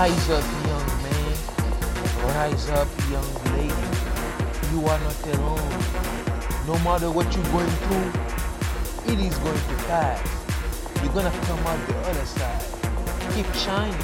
[0.00, 1.36] Rise up, young man.
[2.32, 3.88] Rise up, young lady.
[4.72, 5.72] You are not alone.
[6.64, 8.08] No matter what you're going through,
[9.12, 10.24] it is going to pass.
[11.04, 12.64] You're gonna come out the other side.
[13.36, 14.00] Keep shining.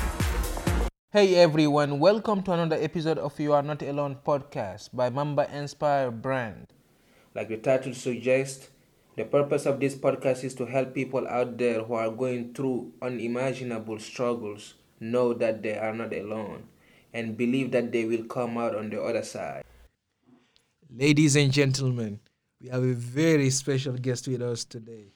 [1.13, 6.11] Hey everyone, welcome to another episode of You Are Not Alone podcast by Mamba Inspire
[6.11, 6.67] Brand.
[7.35, 8.69] Like the title suggests,
[9.17, 12.93] the purpose of this podcast is to help people out there who are going through
[13.01, 16.65] unimaginable struggles know that they are not alone
[17.13, 19.65] and believe that they will come out on the other side.
[20.95, 22.21] Ladies and gentlemen,
[22.61, 25.13] we have a very special guest with us today,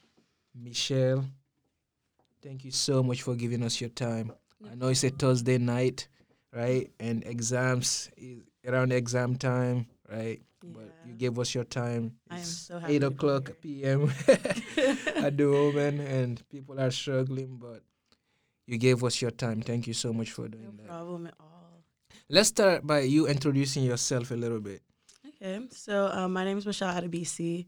[0.55, 1.25] Michelle.
[2.43, 4.33] Thank you so much for giving us your time.
[4.71, 6.09] I know it's a Thursday night,
[6.55, 6.91] right?
[6.99, 10.41] And exams is around exam time, right?
[10.63, 12.13] But you gave us your time.
[12.31, 14.13] I am It's so happy eight to be o'clock p.m.
[14.29, 17.57] at the moment, and people are struggling.
[17.59, 17.83] But
[18.71, 19.61] you gave us your time.
[19.63, 20.87] Thank you so much for doing No that.
[20.89, 21.83] problem at all.
[22.29, 24.83] Let's start by you introducing yourself a little bit.
[25.29, 27.67] Okay, so um, my name is Michelle Adebisi.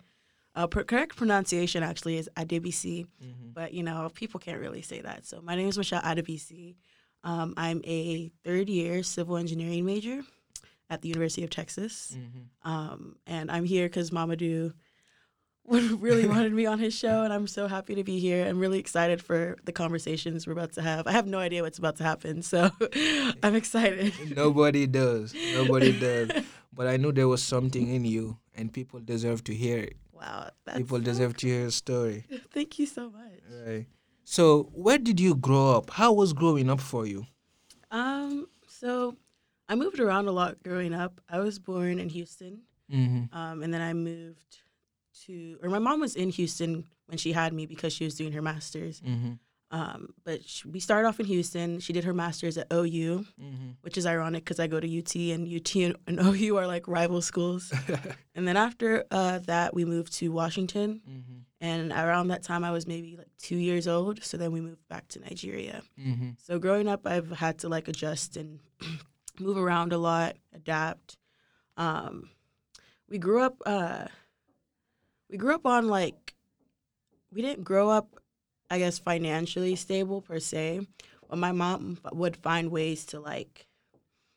[0.54, 3.06] Uh, correct pronunciation actually is Adebisi,
[3.54, 5.26] but you know people can't really say that.
[5.26, 6.76] So my name is Michelle Adebisi.
[7.24, 10.22] Um, I'm a third year civil engineering major
[10.90, 12.16] at the University of Texas,
[12.62, 14.74] um, and I'm here because Mamadou
[15.66, 18.46] really wanted me on his show, and I'm so happy to be here.
[18.46, 21.06] I'm really excited for the conversations we're about to have.
[21.06, 22.70] I have no idea what's about to happen, so
[23.42, 24.12] I'm excited.
[24.36, 25.34] Nobody does.
[25.54, 26.30] Nobody does.
[26.74, 29.96] But I knew there was something in you, and people deserve to hear it.
[30.12, 32.24] Wow, People so deserve to hear your story.
[32.52, 33.40] Thank you so much.
[33.66, 33.86] Right.
[34.24, 35.90] So, where did you grow up?
[35.90, 37.26] How was growing up for you?
[37.90, 39.16] Um, so
[39.68, 41.20] I moved around a lot growing up.
[41.28, 43.34] I was born in Houston, Mm-hmm.
[43.36, 44.61] um, and then I moved
[45.26, 48.32] to, or my mom was in Houston when she had me because she was doing
[48.32, 49.00] her master's.
[49.00, 49.32] Mm-hmm.
[49.72, 51.80] Um, but sh we started off in Houston.
[51.80, 53.70] She did her master's at OU, Mm-hmm.
[53.80, 56.86] which is ironic because I go to UT, and UT and, and OU are like
[56.86, 57.72] rival schools.
[58.34, 61.38] and then after uh, that, we moved to Washington, mm-hmm.
[61.62, 64.22] and around that time, I was maybe like two years old.
[64.22, 65.82] So then we moved back to Nigeria.
[65.98, 66.30] Mm-hmm.
[66.36, 68.60] So growing up, I've had to like adjust and
[69.40, 71.16] move around a lot, adapt.
[71.78, 72.28] Um,
[73.08, 73.56] we grew up.
[73.64, 74.04] Uh,
[75.32, 76.34] we grew up on like,
[77.32, 78.20] we didn't grow up,
[78.70, 80.86] I guess, financially stable per se.
[81.28, 83.66] But my mom would find ways to like,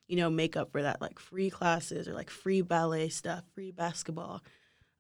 [0.08, 3.72] you know, make up for that, like free classes or like free ballet stuff, free
[3.72, 4.42] basketball.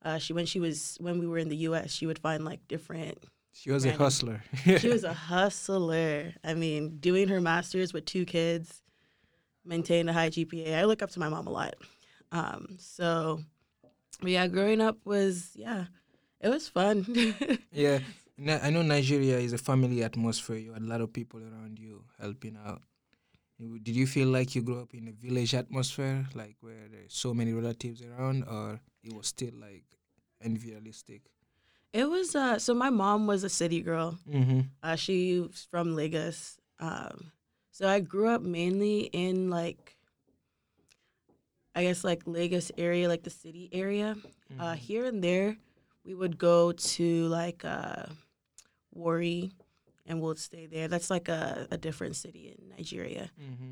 [0.03, 2.67] Uh, she when she was when we were in the U.S., she would find like
[2.67, 3.23] different
[3.53, 4.43] She was a hustler.
[4.79, 6.33] she was a hustler.
[6.43, 8.83] I mean, doing her master's with two kids,
[9.63, 10.75] maintain a high GPA.
[10.75, 11.75] I look up to my mom a lot.
[12.33, 13.39] Um, so,
[14.21, 15.85] but yeah, growing up was yeah,
[16.39, 17.05] it was fun.
[17.71, 17.99] yeah.
[18.61, 20.57] I know Nigeria is a family atmosphere.
[20.57, 22.81] You had a lot of people around you helping out.
[23.57, 27.33] Did you feel like you grew up in a village atmosphere, like where there's so
[27.33, 29.85] many relatives around, or it was still like
[30.41, 31.21] unrealistic?
[31.95, 34.17] it was uh, so my mom was a city girl.
[34.29, 34.61] Mm-hmm.
[34.83, 36.57] Uh, she's from Lagos.
[36.77, 37.31] Um,
[37.71, 39.94] so I grew up mainly in like,
[41.75, 44.15] I guess like Lagos area, like the city area.
[44.59, 45.57] Uh, here and there,
[46.05, 48.05] we would go to like uh,
[48.93, 49.51] Warri,
[50.05, 50.87] and we'll stay there.
[50.87, 53.29] That's like a, a different city in Nigeria.
[53.41, 53.71] Mm-hmm.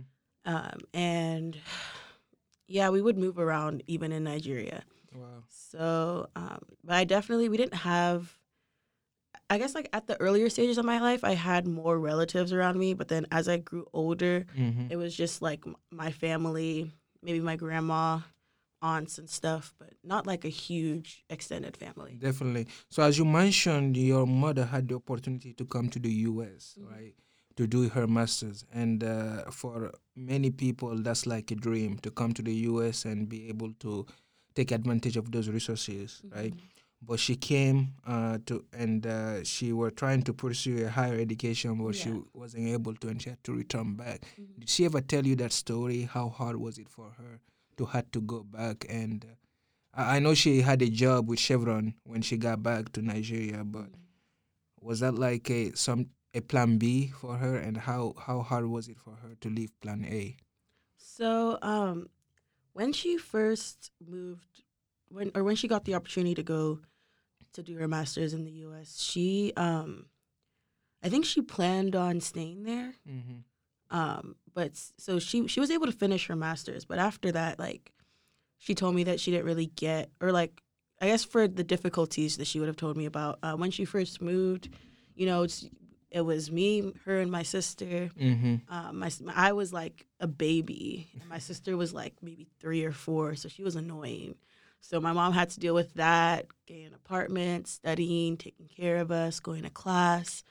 [0.53, 1.58] Um, and
[2.68, 4.84] yeah, we would move around even in Nigeria.
[5.16, 5.44] Wow.
[5.50, 8.34] So, um, but I definitely we didn't have.
[9.50, 12.80] I guess like at the earlier stages of my life, I had more relatives around
[12.80, 12.94] me.
[12.96, 14.88] But then as I grew older, Mm-hmm.
[14.90, 16.92] it was just like my family,
[17.23, 18.19] maybe my grandma,
[18.81, 22.17] aunts and stuff, but not like a huge extended family.
[22.19, 22.67] Definitely.
[22.89, 26.75] So, as you mentioned, your mother had the opportunity to come to the U.S.
[26.79, 26.91] Mhm.
[26.91, 27.16] right
[27.56, 32.33] to do her masters, and uh, for many people, that's like a dream to come
[32.33, 33.06] to the U.S.
[33.06, 34.07] and be able to
[34.56, 36.53] take advantage of those resources, right?
[37.06, 41.84] But she came uh, to, and uh, she were trying to pursue a higher education,
[41.84, 44.22] but she wasn't able to, and she had to return back.
[44.40, 44.59] Mhm.
[44.59, 46.04] Did she ever tell you that story?
[46.04, 47.39] How hard was it for her
[47.77, 48.86] to had to go back?
[48.89, 49.36] And uh,
[50.01, 53.63] I I know she had a job with Chevron when she got back to Nigeria,
[53.66, 53.89] but
[54.80, 57.57] was that like a some a plan B for her?
[57.57, 60.38] And how how hard was it for her to leave plan A?
[60.98, 62.07] So, um,
[62.74, 64.63] when she first moved,
[65.10, 66.80] when or when she got the opportunity to go
[67.53, 70.05] to do her master's in the U.S., she, um,
[71.03, 72.94] I think she planned on staying there.
[73.09, 73.97] Mm-hmm.
[73.97, 77.91] Um, but so she she was able to finish her master's, but after that, like,
[78.57, 80.61] she told me that she didn't really get, or like,
[81.01, 83.85] I guess for the difficulties that she would have told me about uh, when she
[83.85, 84.69] first moved,
[85.15, 85.65] you know, it's,
[86.09, 88.09] it was me, her, and my sister.
[88.17, 88.55] Mm-hmm.
[88.73, 92.91] Um, my I was like a baby, and my sister was like maybe three or
[92.91, 94.35] four, so she was annoying.
[94.85, 99.12] So my mom had to deal with that, getting an apartment, studying, taking care of
[99.12, 100.44] us, going to class.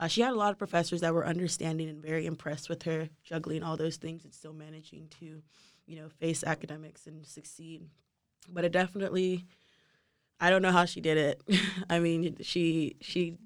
[0.00, 3.10] Uh, she had a lot of professors that were understanding and very impressed with her
[3.22, 5.42] juggling all those things and still managing to,
[5.84, 7.82] you know, face academics and succeed.
[8.48, 9.44] But it definitely,
[10.40, 11.42] I don't know how she did it.
[11.90, 13.36] I mean, she she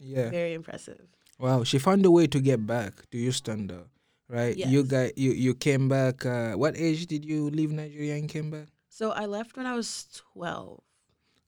[0.00, 0.30] Yeah.
[0.30, 1.06] very impressive.
[1.38, 3.86] Wow, she found a way to get back to Houston, though,
[4.28, 4.56] right?
[4.56, 4.90] You Yes.
[4.90, 6.26] got you you came back.
[6.26, 8.73] Uh, what age did you leave Nigeria and came back?
[8.94, 10.78] So I left when I was twelve.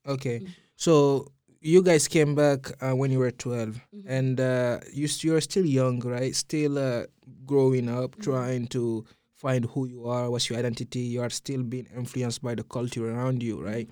[0.05, 0.49] Okay, Mhm.
[0.75, 4.03] so you guys came back uh, when you were 12 Mhm.
[4.17, 6.35] and uh, you you're still young, right?
[6.35, 7.05] Still uh,
[7.45, 8.23] growing up, Mhm.
[8.23, 10.99] trying to find who you are, what's your identity.
[10.99, 13.87] You are still being influenced by the culture around you, right?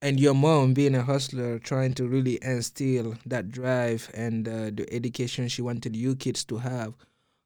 [0.00, 4.86] And your mom, being a hustler, trying to really instill that drive and uh, the
[4.92, 6.94] education she wanted you kids to have.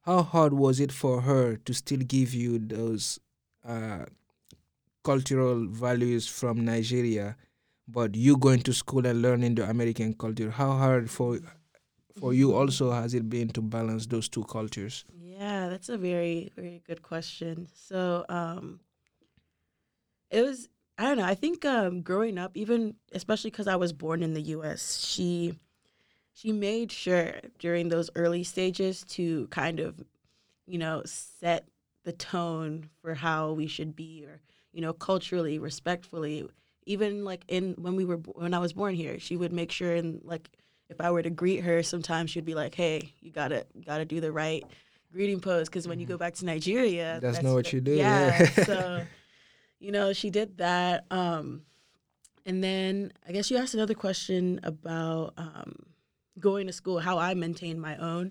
[0.02, 3.20] How hard was it for her to still give you those
[3.64, 4.04] uh,
[5.08, 7.36] cultural values from Nigeria,
[7.86, 10.50] but you going to school and learning the American culture?
[10.50, 11.38] How hard for
[12.20, 15.04] for you also has it been to balance those two cultures?
[15.38, 17.68] Yeah, that's a very, very good question.
[17.74, 18.80] So, um,
[20.30, 20.68] it was,
[20.98, 24.34] I don't know, I think um, growing up, even especially because I was born in
[24.34, 25.54] the US, she
[26.34, 30.04] she made sure during those early stages to kind of,
[30.66, 31.66] you know, set
[32.04, 34.40] the tone for how we should be or,
[34.78, 36.48] you know, culturally, respectfully.
[36.86, 39.92] Even like in when we were when I was born here, she would make sure
[39.92, 40.48] and like
[40.88, 44.04] if I were to greet her, sometimes she'd be like, "Hey, you gotta you gotta
[44.04, 44.64] do the right
[45.12, 48.38] greeting pose because when you go back to Nigeria, That's not what you do, Yeah,
[48.38, 48.64] yeah.
[48.64, 49.06] so
[49.80, 51.06] you know she did that.
[51.10, 51.62] Um,
[52.46, 55.74] and then I guess you asked another question about um,
[56.38, 58.30] going to school, how I maintained my own.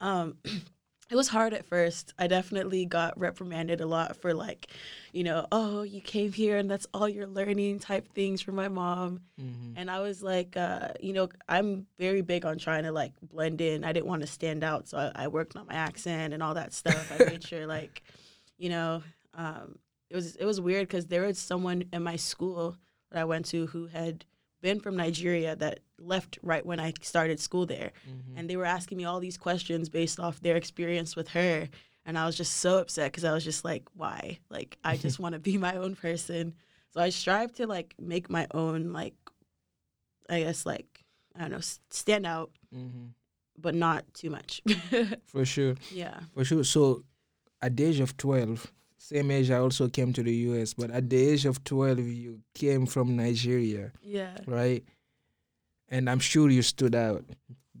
[0.00, 0.38] Um,
[1.10, 2.14] it was hard at first.
[2.18, 4.68] I definitely got reprimanded a lot for like,
[5.12, 8.68] you know, oh, you came here and that's all you're learning type things from my
[8.68, 9.20] mom.
[9.40, 9.74] Mm-hmm.
[9.76, 13.60] And I was like, uh, you know, I'm very big on trying to like blend
[13.60, 13.84] in.
[13.84, 16.54] I didn't want to stand out, so I, I worked on my accent and all
[16.54, 17.12] that stuff.
[17.12, 18.02] I made sure, like,
[18.58, 19.02] you know,
[19.34, 19.78] um,
[20.10, 22.76] it was it was weird because there was someone in my school
[23.10, 24.24] that I went to who had
[24.64, 28.36] been from Nigeria that left right when I started school there, Mm-hmm.
[28.38, 31.68] and they were asking me all these questions based off their experience with her.
[32.06, 34.38] And I was just so upset because I was just like, why?
[34.56, 36.54] Like, I just want to be my own person.
[36.92, 39.14] So I strive to like make my own like
[40.30, 40.86] I guess like
[41.36, 41.60] I don't know,
[41.90, 43.06] stand out, Mm-hmm.
[43.66, 44.62] but not too much.
[45.32, 45.74] For sure.
[45.92, 46.20] yeah.
[46.34, 46.64] For sure.
[46.64, 47.04] So,
[47.62, 48.72] at the age of 12,
[49.04, 52.40] same age I also came to the US, but at the age of 12, you
[52.54, 54.36] came from Nigeria, Yeah.
[54.46, 54.82] right?
[55.88, 57.24] And I'm sure you stood out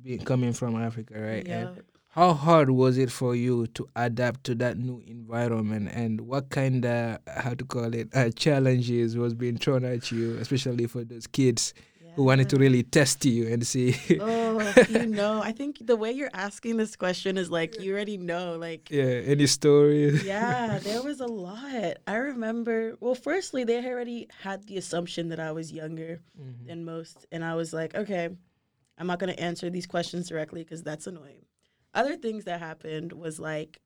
[0.02, 1.46] being coming from Africa, right?
[1.46, 1.58] Yeah.
[1.68, 6.50] And how hard was it for you to adapt to that new environment and what
[6.50, 11.04] kind of, how to call it, uh, challenges was being thrown at you, especially for
[11.04, 11.72] those kids
[12.16, 13.96] who wanted to really test you and see?
[14.20, 14.43] oh,
[14.88, 18.56] you know, I think the way you're asking this question is like you already know,
[18.58, 20.24] like yeah, any stories?
[20.24, 21.96] yeah, there was a lot.
[22.06, 22.96] I remember.
[23.00, 26.66] Well, firstly, they already had the assumption that I was younger Mhm.
[26.68, 28.28] than most, and I was like, okay,
[28.98, 31.44] I'm not gonna answer these questions directly because that's annoying.
[31.94, 33.80] Other things that happened was like.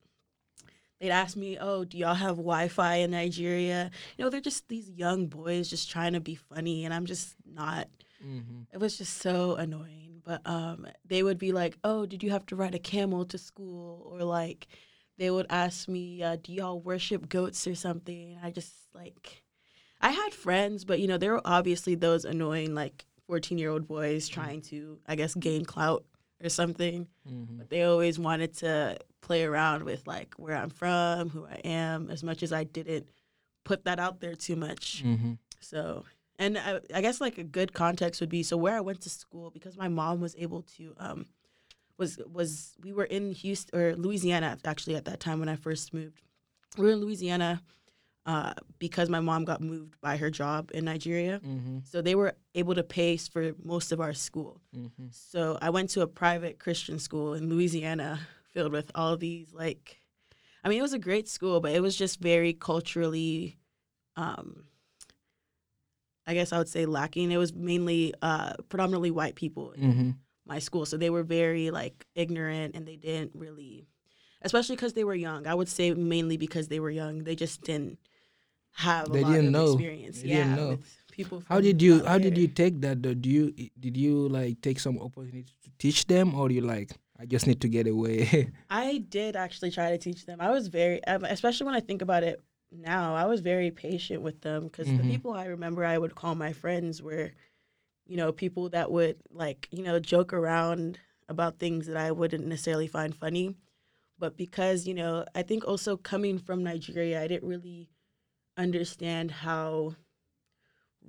[1.00, 4.90] They'd ask me, "Oh, do y'all have Wi-Fi in Nigeria?" You know, they're just these
[4.90, 7.86] young boys just trying to be funny, and I'm just not.
[8.20, 8.66] Mhm.
[8.72, 10.07] It was just so annoying.
[10.28, 13.38] But um, they would be like, "Oh, did you have to ride a camel to
[13.38, 14.66] school?" Or like,
[15.16, 19.42] they would ask me, uh, "Do y'all worship goats or something?" I just like,
[20.02, 24.60] I had friends, but you know, there were obviously those annoying like fourteen-year-old boys trying
[24.68, 26.04] to, I guess, gain clout
[26.44, 27.08] or something.
[27.26, 27.56] Mhm.
[27.56, 32.10] But they always wanted to play around with like where I'm from, who I am,
[32.10, 33.06] as much as I didn't
[33.64, 35.02] put that out there too much.
[35.02, 35.38] Mhm.
[35.60, 36.04] So,
[36.38, 39.10] and I, I guess like a good context would be so where I went to
[39.10, 41.26] school because my mom was able to um
[41.98, 45.92] was was we were in Houston or Louisiana actually at that time when I first
[45.92, 46.22] moved.
[46.76, 47.60] We were in Louisiana
[48.26, 51.40] uh, because my mom got moved by her job in Nigeria.
[51.40, 51.86] Mhm.
[51.86, 54.60] So they were able to pay for most of our school.
[54.76, 55.12] Mhm.
[55.12, 58.20] So I went to a private Christian school in Louisiana
[58.52, 59.98] filled with all these like
[60.62, 63.58] I mean it was a great school, but it was just very culturally
[64.14, 64.67] um
[66.28, 67.32] I guess I would say lacking.
[67.32, 70.14] It was mainly uh predominantly white people in Mhm.
[70.46, 70.84] my school.
[70.86, 73.88] So they were very like ignorant and they didn't really
[74.42, 75.46] especially because they were young.
[75.46, 77.24] I would say mainly because they were young.
[77.24, 77.98] They just didn't
[78.72, 79.72] have They didn't of know.
[79.72, 80.22] experience.
[80.22, 80.78] They yeah, didn't know.
[81.10, 81.42] people.
[81.48, 83.02] How did you How did you take that?
[83.02, 83.14] Though?
[83.14, 83.44] Do you
[83.80, 87.60] did you like take some opportunity to teach them, or you like I just need
[87.62, 88.52] to get away?
[88.70, 90.40] I did actually try to teach them.
[90.40, 94.22] I was very, um, especially when I think about it now, I was very patient
[94.22, 94.96] with them because Mhm.
[94.98, 97.32] the people I remember I would call my friends were,
[98.06, 100.98] you know, people that would like, you know, joke around
[101.28, 103.56] about things that I wouldn't necessarily find funny.
[104.18, 107.90] But because, you know, I think also coming from Nigeria, I didn't really
[108.56, 109.96] understand how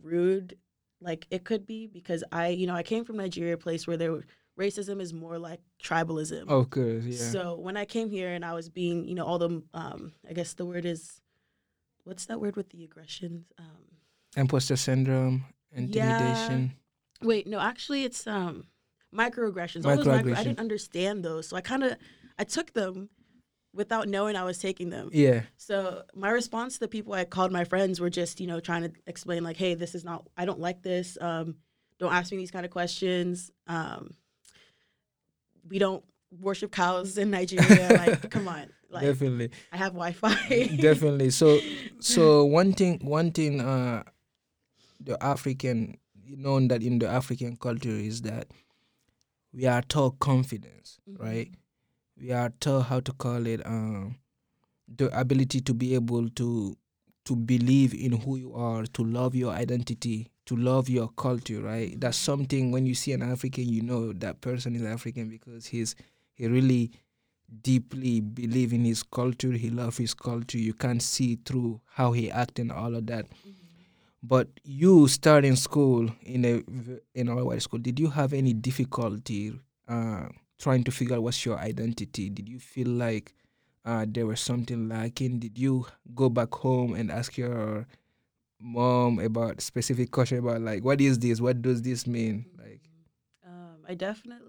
[0.01, 0.57] rude
[1.01, 3.97] like it could be because I, you know, I came from Nigeria, a place where
[3.97, 4.19] there
[4.59, 6.49] racism is more like tribalism.
[6.49, 7.15] of course, yeah.
[7.17, 10.33] So when I came here and I was being, you know, all the, um, I
[10.33, 11.21] guess the word is,
[12.09, 13.45] what's that word with the aggressions?
[13.57, 13.65] Um,
[14.35, 16.73] Imposter syndrome, intimidation.
[17.21, 18.65] wait, no, actually it's um,
[19.15, 19.85] microaggressions.
[19.85, 21.95] All micro, I didn't understand those, so I kind of,
[22.37, 23.09] I took them
[23.73, 25.09] without knowing I was taking them.
[25.13, 25.43] Yeah.
[25.57, 28.83] So my response to the people I called my friends were just, you know, trying
[28.83, 31.17] to explain like, hey, this is not, I don't like this.
[31.21, 31.55] Um,
[31.99, 33.51] don't ask me these kind of questions.
[33.67, 34.15] Um,
[35.67, 36.03] we don't
[36.39, 37.89] worship cows in Nigeria.
[37.89, 39.51] like, come on, like definitely.
[39.71, 40.77] I have Wi-Fi.
[40.81, 41.59] definitely so
[41.99, 44.03] so one thing one thing uh
[44.99, 48.47] the african known that in the african culture is that
[49.53, 51.51] we are taught confidence right
[52.19, 54.15] we are taught how to call it um
[54.97, 56.75] the ability to be able to
[57.25, 61.99] to believe in who you are to love your identity to love your culture right
[61.99, 65.95] that's something when you see an african you know that person is african because he's
[66.33, 66.91] he really
[67.61, 72.29] deeply believe in his culture he love his culture you can't see through how he
[72.31, 73.25] act and all of that.
[74.21, 76.61] But you starting school in a
[77.15, 79.53] in a white school did you have any difficulty
[79.87, 80.27] uh,
[80.59, 82.29] trying to figure out what's your identity?
[82.29, 83.33] Did you feel like
[83.85, 85.39] uh, there was something lacking?
[85.39, 87.87] Did you go back home and ask your
[88.59, 91.39] mom about specific question about like what is this?
[91.39, 92.45] What does this mean?
[92.57, 92.81] Like
[93.45, 94.48] Um, I definitely,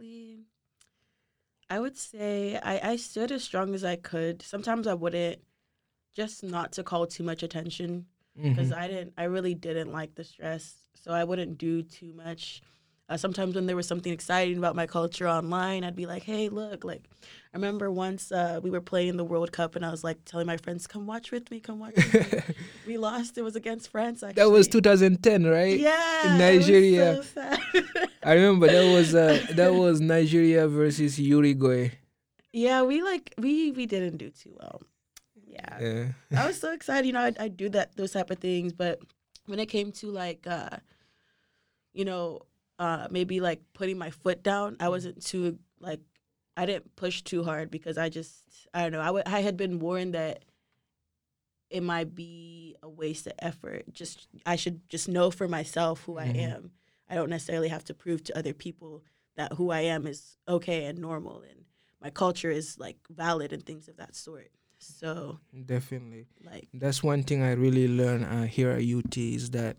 [1.70, 4.42] I would say I, I stood as strong as I could.
[4.42, 5.40] Sometimes I wouldn't,
[6.16, 8.06] just not to call too much attention
[8.42, 8.76] because mhm.
[8.76, 10.74] I didn't, I really didn't like the stress.
[10.94, 12.62] So I wouldn't do too much.
[13.10, 16.48] Uh, sometimes when there was something exciting about my culture online, I'd be like, hey,
[16.48, 17.02] look, like,
[17.52, 20.46] I remember once uh, we were playing the World Cup and I was like telling
[20.46, 22.54] my friends, come watch with me, come watch with me.
[22.86, 23.36] we lost.
[23.36, 24.40] It was against France, actually.
[24.40, 26.32] that was 2010 right Yeah.
[26.32, 27.20] in Nigeria.
[27.24, 27.42] so.
[28.22, 31.90] I remember that was uh, that was Nigeria versus Uruguay.
[32.52, 34.82] Yeah, we like we we didn't do too well.
[35.46, 36.42] Yeah, Yeah.
[36.42, 37.06] I was so excited.
[37.08, 39.00] You know, I I do that those type of things, but
[39.46, 40.78] when it came to like, uh,
[41.92, 42.42] you know,
[42.80, 46.00] uh, maybe like putting my foot down, I wasn't too like
[46.56, 48.42] I didn't push too hard because I just
[48.74, 49.00] I don't know.
[49.02, 50.44] I w- I had been warned that
[51.70, 53.84] it might be a waste of effort.
[53.92, 56.20] Just I should just know for myself who Mhm.
[56.22, 56.70] I am.
[57.08, 59.04] I don't necessarily have to prove to other people
[59.36, 61.64] that who I am is okay and normal and
[62.00, 64.50] my culture is like valid and things of that sort.
[64.78, 66.26] So Definitely.
[66.42, 69.76] like That's one thing I really learned uh, here at UT is that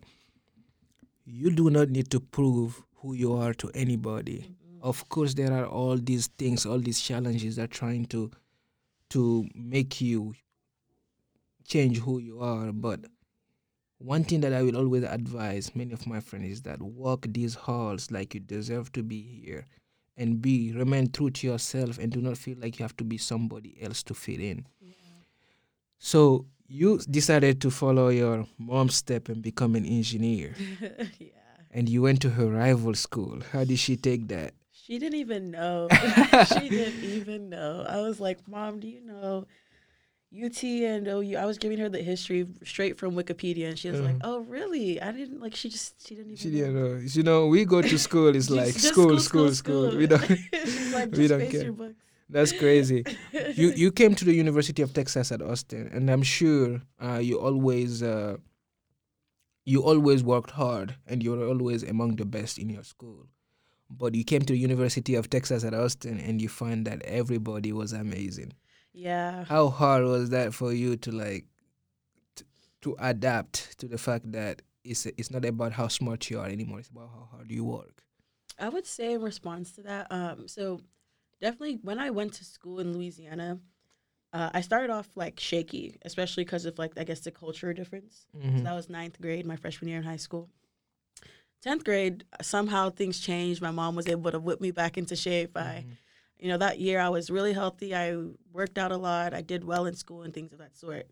[1.24, 4.38] you do not need to prove who you are to anybody.
[4.38, 4.88] Mm-hmm.
[4.88, 8.30] Of course, there are all these things, all these challenges that are trying to
[9.10, 10.34] to make you
[11.66, 12.72] change who you are.
[12.72, 13.00] But
[13.98, 17.54] one thing that I will always advise many of my friends is that walk these
[17.54, 19.66] halls like you deserve to be here,
[20.16, 23.18] and be remain true to yourself, and do not feel like you have to be
[23.18, 24.66] somebody else to fit in.
[25.98, 30.54] So you decided to follow your mom's step and become an engineer,
[31.18, 31.41] yeah.
[31.72, 33.40] And you went to her rival school.
[33.52, 34.54] How did she take that?
[34.70, 35.88] She didn't even know.
[36.58, 37.86] she didn't even know.
[37.88, 39.46] I was like, Mom, do you know
[40.34, 41.36] UT and OU?
[41.36, 44.36] I was giving her the history straight from Wikipedia, and she was like, Uh-huh.
[44.36, 45.00] Oh, really?
[45.00, 45.54] I didn't like.
[45.54, 46.36] She just she didn't even.
[46.36, 47.00] She didn't know.
[47.02, 48.34] You know, we go to school.
[48.34, 49.96] It's like just school, school, school.
[49.96, 50.28] We don't.
[50.92, 51.72] Like, we don't care.
[52.28, 53.04] That's crazy.
[53.32, 57.38] you you came to the University of Texas at Austin, and I'm sure uh, you
[57.38, 58.36] always uh,
[59.64, 63.26] you always worked hard, and you're always among the best in your school.
[63.90, 67.72] But you came to the University of Texas at Austin, and you find that everybody
[67.72, 68.52] was amazing.
[68.92, 69.44] yeah.
[69.44, 71.44] How hard was that for you to like
[72.36, 72.44] t-
[72.82, 76.80] to adapt to the fact that it's it's not about how smart you are anymore;
[76.80, 78.02] it's about how hard you work.
[78.58, 80.80] I would say in response to that, um, so
[81.40, 83.58] definitely when I went to school in Louisiana,
[84.32, 88.26] uh, I started off like shaky, especially because of like I guess the culture difference.
[88.32, 88.64] So Mhm.
[88.64, 90.48] that was ninth grade, my freshman year in high school.
[91.60, 93.62] Tenth grade, somehow things changed.
[93.62, 95.56] My mom was able to whip me back into shape.
[95.56, 95.96] I, Mhm.
[96.40, 97.94] you know, that year I was really healthy.
[97.94, 98.16] I
[98.52, 99.32] worked out a lot.
[99.32, 101.06] I did well in school and things of that sort.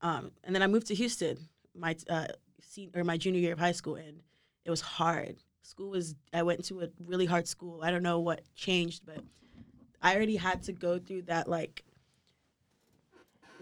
[0.00, 1.48] Um, and then I moved to Houston.
[1.74, 2.28] My uh,
[2.62, 4.22] senior or my junior year of high school, and
[4.64, 5.36] it was hard.
[5.62, 7.82] School was I went to a really hard school.
[7.82, 9.22] I don't know what changed, but
[10.00, 11.84] I already had to go through that like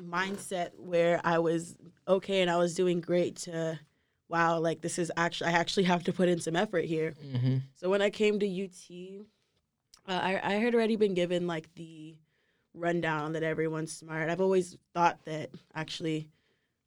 [0.02, 1.76] mindset where I was
[2.06, 3.78] okay and I was doing great to
[4.28, 7.14] wow, like this is actually I actually have to put in some effort here.
[7.24, 7.58] Mm-hmm.
[7.74, 9.26] So when I came to UT,
[10.06, 12.16] uh, I I had already been given like the
[12.74, 14.30] rundown that everyone's smart.
[14.30, 16.28] I've always thought that actually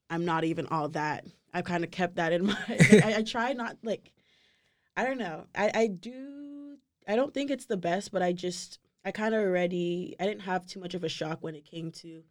[0.09, 1.25] I'm not even all that.
[1.53, 3.01] I've kind of kept that in mind.
[3.03, 4.11] I, I try not like
[4.95, 5.45] I don't know.
[5.55, 6.77] I I do.
[7.07, 10.41] I don't think it's the best, but I just I kind of already I didn't
[10.41, 12.23] have too much of a shock when it came to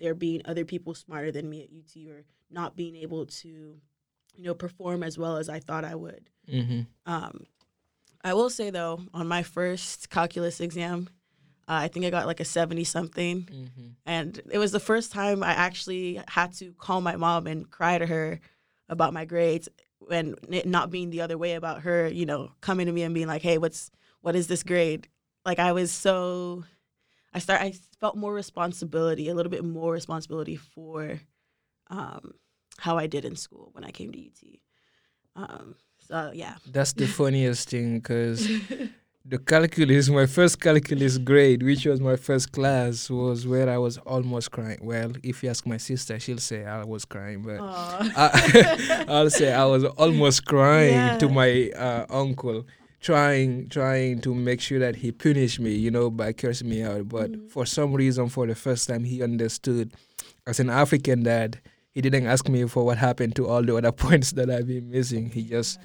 [0.00, 3.48] there being other people smarter than me at UT or not being able to
[4.34, 6.30] you know perform as well as I thought I would.
[6.50, 6.80] Mm-hmm.
[7.06, 7.44] Um,
[8.24, 11.08] I will say though, on my first calculus exam,
[11.68, 13.88] uh, I think I got like a seventy something, Mm-hmm.
[14.06, 17.98] and it was the first time I actually had to call my mom and cry
[17.98, 18.40] to her
[18.88, 19.68] about my grades,
[20.10, 23.14] and it not being the other way about her, you know, coming to me and
[23.14, 23.90] being like, "Hey, what's
[24.20, 25.08] what is this grade?"
[25.46, 26.64] Like I was so,
[27.32, 31.20] I start I felt more responsibility, a little bit more responsibility for,
[31.88, 32.34] um,
[32.78, 34.42] how I did in school when I came to UT.
[35.36, 35.74] Um,
[36.08, 36.56] so yeah.
[36.66, 38.48] That's the funniest thing because
[39.24, 43.98] the calculus, my first calculus grade, which was my first class, was where I was
[43.98, 44.78] almost crying.
[44.82, 49.52] Well, if you ask my sister, she'll say I was crying, but I, I'll say
[49.52, 52.66] I was almost crying to my uh, uncle,
[53.00, 57.08] trying trying to make sure that he punished me, you know, by cursing me out.
[57.08, 57.50] But Mhm.
[57.50, 59.92] for some reason, for the first time, he understood.
[60.46, 61.60] As an African dad,
[61.92, 64.90] he didn't ask me for what happened to all the other points that I've been
[64.90, 65.30] missing.
[65.30, 65.78] He just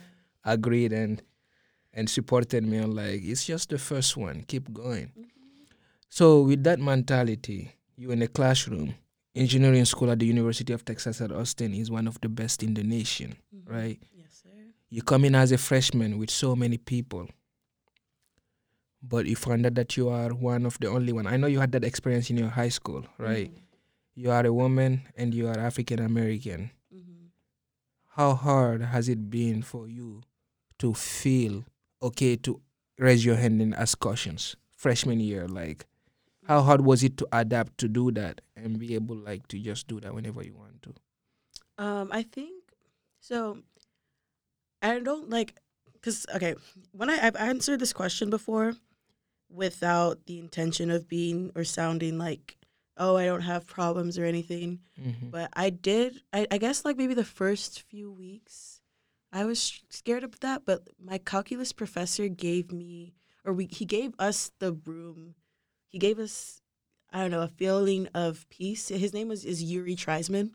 [0.43, 1.21] agreed and
[1.93, 4.43] and supported me on like it's just the first one.
[4.47, 5.11] Keep going.
[6.09, 8.95] So with that mentality, you in the classroom,
[9.33, 12.73] engineering school at the University of Texas at Austin is one of the best in
[12.73, 13.69] the nation, Mhm.
[13.71, 13.99] right?
[14.95, 17.27] You come in as a freshman with so many people,
[19.03, 21.27] but you find out that you are one of the only one.
[21.27, 23.51] I know you had that experience in your high school, right?
[23.51, 23.59] Mhm.
[24.15, 26.71] You are a woman and you are African American.
[26.93, 27.31] Mhm.
[28.15, 30.21] How hard has it been for you
[30.79, 31.65] to feel
[32.01, 32.61] okay to
[32.97, 35.45] raise your hand and ask questions freshman year?
[35.45, 35.87] Like,
[36.47, 39.87] how hard was it to adapt to do that and be able like to just
[39.89, 40.93] do that whenever you want to?
[41.77, 42.71] Um, I think
[43.19, 43.61] so.
[44.85, 45.55] I don't like
[45.93, 46.55] because okay,
[46.91, 48.73] when I I've answered this question before,
[49.49, 52.57] without the intention of being or sounding like,
[52.97, 54.79] oh, I don't have problems or anything.
[55.01, 55.29] Mm-hmm.
[55.29, 56.21] But I did.
[56.31, 58.81] I, I guess like maybe the first few weeks,
[59.31, 60.63] I was scared of that.
[60.65, 65.35] But my calculus professor gave me, or we he gave us the room.
[65.87, 66.61] He gave us,
[67.11, 68.89] I don't know, a feeling of peace.
[68.89, 70.51] His name was is Uri Treisman.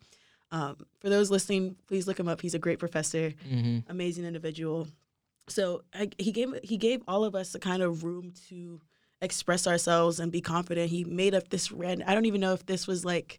[0.52, 2.40] Um, for those listening, please look him up.
[2.40, 3.90] He's a great professor, Mm-hmm.
[3.90, 4.88] amazing individual.
[5.48, 8.80] So I, he gave he gave all of us a kind of room to
[9.22, 10.90] express ourselves and be confident.
[10.90, 12.08] He made up this random.
[12.08, 13.38] I don't even know if this was like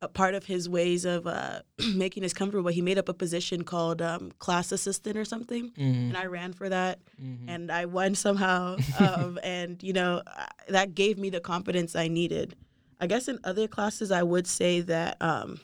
[0.00, 1.60] a part of his ways of uh,
[1.94, 2.64] making us comfortable.
[2.64, 6.08] But he made up a position called um, class assistant or something, Mm-hmm.
[6.08, 7.48] and I ran for that, mm-hmm.
[7.48, 8.76] and I won somehow.
[8.98, 10.22] um, and you know
[10.68, 12.56] that gave me the confidence I needed.
[13.00, 15.58] I guess in other classes, I would say that um,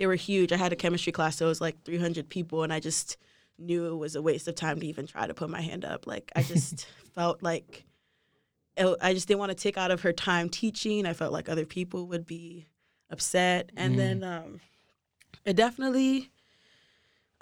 [0.00, 0.50] they were huge.
[0.50, 3.18] I had a chemistry class, so it was like 300 people, and I just
[3.58, 6.06] knew it was a waste of time to even try to put my hand up.
[6.06, 7.84] Like I just felt like
[8.78, 11.04] it, I just didn't want to take out of her time teaching.
[11.04, 12.66] I felt like other people would be
[13.10, 13.98] upset, and Mm.
[13.98, 14.60] then um,
[15.44, 16.30] it definitely.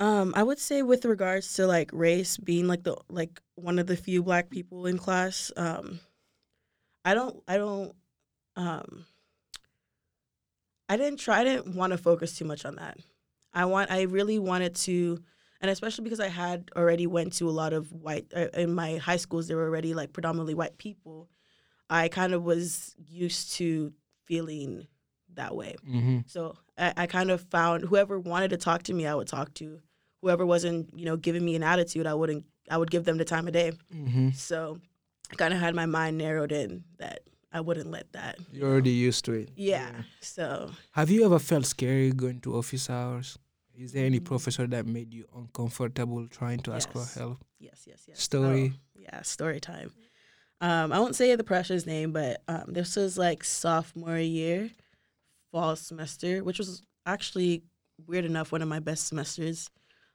[0.01, 3.87] Um, I would say with regards to like race being like the like one of
[3.87, 6.01] the few black people in class, um,
[7.05, 7.95] I don't I don't
[8.57, 9.07] um
[10.89, 12.99] I didn't try I didn't want to focus too much on that.
[13.53, 15.19] I want I really wanted to
[15.61, 18.97] and especially because I had already went to a lot of white uh, in my
[18.97, 21.29] high schools there were already like predominantly white people.
[21.91, 23.93] I kind of was used to
[24.27, 24.87] feeling
[25.35, 25.77] that way.
[25.89, 26.21] Mm-hmm.
[26.27, 29.55] So I, I kind of found whoever wanted to talk to me, I would talk
[29.55, 29.81] to.
[30.21, 32.45] Whoever wasn't, you know, giving me an attitude, I wouldn't.
[32.71, 33.73] I would give them the time of day.
[33.95, 34.31] Mm-hmm.
[34.33, 34.79] So
[35.33, 37.21] I kind of had my mind narrowed in that
[37.53, 38.39] I wouldn't let that.
[38.53, 39.51] You're already used to it.
[39.57, 39.91] Yeah.
[40.21, 43.39] So Have you ever felt scary going to office hours?
[43.75, 44.25] Is there any Mm.
[44.25, 47.39] professor that made you uncomfortable trying to ask for help?
[47.59, 48.21] yes, yes, yes.
[48.21, 48.73] Story?
[48.75, 49.93] Oh, yeah, story time.
[50.61, 54.71] Um, I won't say the professor's name, but um, this was like sophomore year,
[55.53, 57.63] fall semester, which was actually
[58.07, 59.71] weird enough one of my best semesters.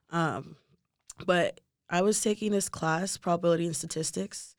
[0.09, 0.57] Um,
[1.25, 4.55] but I was taking this class, probability and statistics,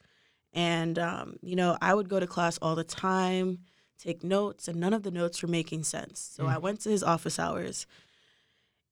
[0.54, 3.58] and um, you know I would go to class all the time,
[3.98, 6.20] take notes, and none of the notes were making sense.
[6.34, 6.62] So I Mm.
[6.62, 7.86] went to his office hours,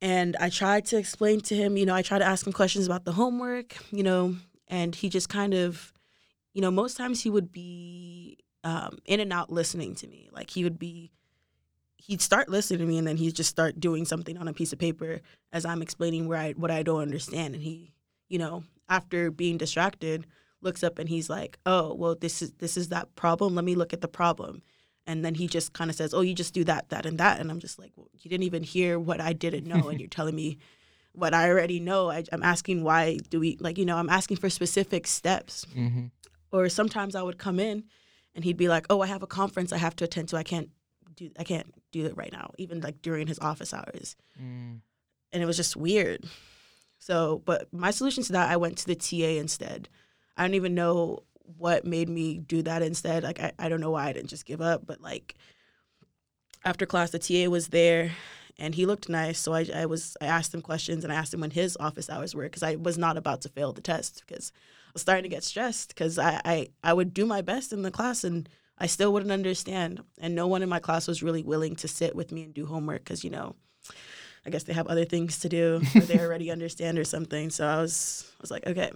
[0.00, 2.86] and I tried to explain to him, you know, I tried to ask him questions
[2.86, 4.36] about the homework, you know,
[4.68, 5.92] and he just kind of,
[6.54, 10.28] you know, most times he would be um, in and out listening to me.
[10.32, 11.12] Like he would be,
[11.98, 14.72] he'd start listening to me and then he'd just start doing something on a piece
[14.72, 15.20] of paper
[15.52, 17.54] as I'm explaining where I what I don't understand.
[17.54, 17.92] And he,
[18.28, 20.26] you know, after being distracted,
[20.62, 23.54] looks up and he's like, "Oh, well, this is this is that problem.
[23.54, 24.62] Let me look at the problem."
[25.04, 27.40] and then he just kind of says, "Oh, you just do that, that, and that,"
[27.40, 30.08] and I'm just like, well, "You didn't even hear what I didn't know, and you're
[30.18, 30.58] telling me
[31.12, 34.36] what I already know." I, am asking why do we like you know I'm asking
[34.36, 36.06] for specific steps, Mm-hmm.
[36.52, 37.82] or sometimes I would come in,
[38.36, 40.36] and he'd be like, "Oh, I have a conference I have to attend to.
[40.36, 40.70] I can't
[41.16, 44.82] do I can't do it right now," even like during his office hours, Mm.
[45.32, 46.24] and it was just weird.
[47.00, 49.88] So, but my solution to that, I went to the TA instead.
[50.36, 51.24] I don't even know
[51.58, 53.22] what made me do that instead.
[53.22, 55.34] Like, I, I don't know why I didn't just give up, but like
[56.64, 58.12] after class, the TA was there
[58.58, 59.38] and he looked nice.
[59.38, 62.08] So I, I was, I asked him questions and I asked him when his office
[62.08, 65.24] hours were because I was not about to fail the test because I was starting
[65.24, 68.48] to get stressed because I, I, I would do my best in the class and
[68.78, 70.02] I still wouldn't understand.
[70.20, 72.66] And no one in my class was really willing to sit with me and do
[72.66, 73.56] homework because, you know,
[74.44, 77.50] I guess they have other things to do or they already understand or something.
[77.50, 78.90] So I was I was like, okay.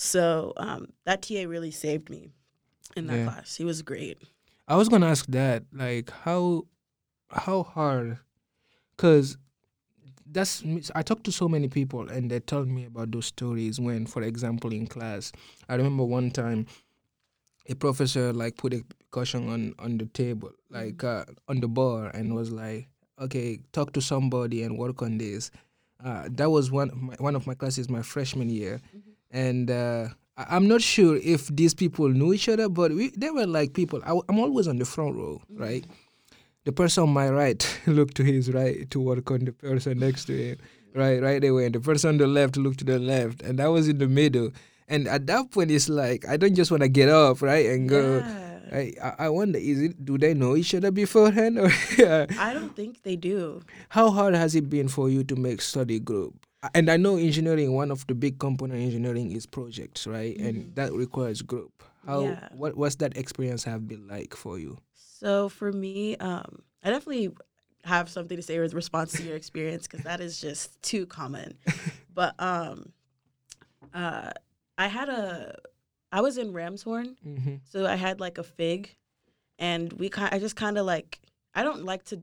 [0.00, 2.32] So um, that TA really saved me
[2.96, 3.24] in that Yeah.
[3.26, 3.56] class.
[3.56, 4.16] He was great.
[4.66, 6.64] I was gonna ask that, like how
[7.28, 8.18] how hard,
[8.96, 9.36] cause
[10.24, 14.06] that's I talked to so many people and they told me about those stories when,
[14.06, 15.32] for example, in class,
[15.68, 16.64] I remember one time
[17.68, 22.08] a professor like put a caution on on the table, like uh, on the bar,
[22.14, 22.88] and was like,
[23.20, 25.50] okay, talk to somebody and work on this.
[26.02, 28.80] Uh, that was one of my, one of my classes my freshman year,
[29.30, 33.46] and uh, I'm not sure if these people knew each other, but we, they were
[33.46, 34.00] like people.
[34.04, 35.84] I, am always on the front row, right?
[36.64, 40.26] The person on my right looked to his right to work on the person next
[40.26, 40.58] to him,
[40.94, 43.68] right, right away, and the person on the left looked to the left, and I
[43.68, 44.50] was in the middle.
[44.88, 47.88] And at that point, it's like I don't just want to get up, right, and
[47.88, 48.18] go.
[48.18, 48.46] Yeah.
[48.72, 52.26] I, I I wonder, is it do they know each other beforehand, or yeah.
[52.38, 53.62] I don't think they do.
[53.88, 56.34] how hard has it been for you to make study group?
[56.74, 60.36] And I know engineering, one of the big component engineering is projects, right?
[60.38, 61.82] And that requires group.
[62.06, 62.48] How Yeah.
[62.52, 64.78] what what's that experience have been like for you?
[64.94, 67.30] So for me, um, I definitely
[67.84, 71.56] have something to say with response to your experience because that is just too common.
[72.14, 72.92] but um,
[73.94, 74.30] uh,
[74.78, 75.56] I had a,
[76.12, 77.56] I was in Ramshorn, Mm-hmm.
[77.64, 78.96] so I had like a fig,
[79.58, 81.20] and we kind, I just kind of like,
[81.54, 82.22] I don't like to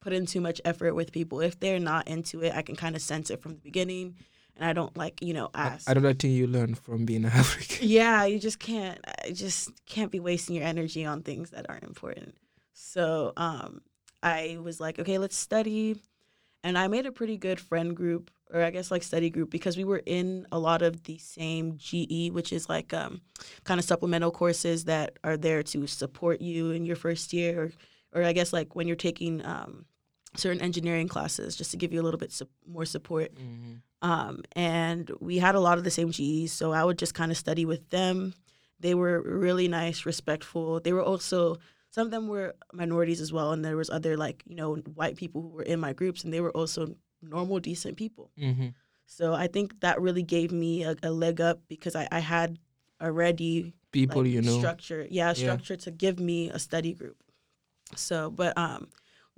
[0.00, 1.40] put in too much effort with people.
[1.40, 4.16] If they're not into it, I can kind of sense it from the beginning,
[4.56, 5.88] and I don't like, you know, ask.
[5.88, 7.88] Another thing you learn from being African.
[7.88, 8.98] Yeah, you just can't.
[9.24, 12.36] I just can't be wasting your energy on things that aren't important.
[12.72, 13.82] So um,
[14.22, 16.00] I was like, okay, let's study,
[16.62, 19.76] and I made a pretty good friend group, or I guess like study group, because
[19.76, 23.20] we were in a lot of the same GE, which is like um,
[23.64, 27.72] kind of supplemental courses that are there to support you in your first year,
[28.12, 29.84] or, or I guess like when you're taking um,
[30.36, 33.32] certain engineering classes, just to give you a little bit su- more support.
[34.02, 37.30] Um, and we had a lot of the same GEs, so I would just kind
[37.32, 38.34] of study with them.
[38.80, 40.80] They were really nice, respectful.
[40.80, 41.58] They were also
[41.90, 45.16] some of them were minorities as well, and there was other like you know white
[45.16, 48.30] people who were in my groups, and they were also normal, decent people.
[48.38, 48.68] Mm-hmm.
[49.06, 52.58] So I think that really gave me a, a leg up because I, I had
[53.00, 54.58] already People like, you know.
[54.58, 57.16] structure yeah structure to give me a study group
[57.96, 58.88] so but um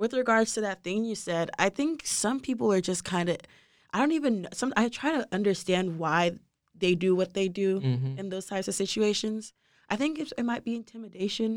[0.01, 3.37] with regards to that thing you said i think some people are just kind of
[3.93, 6.33] i don't even some i try to understand why
[6.83, 8.19] they do what they do Mhm.
[8.21, 9.53] in those types of situations
[9.93, 11.51] i think it, it might be intimidation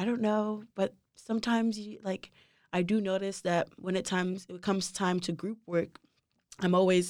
[0.00, 0.90] i don't know but
[1.30, 2.30] sometimes you like
[2.72, 5.92] i do notice that when it times it comes time to group work
[6.60, 7.06] i'm always